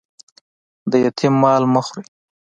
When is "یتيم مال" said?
1.03-1.63